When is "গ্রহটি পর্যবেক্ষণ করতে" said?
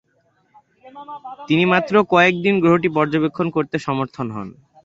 2.63-3.75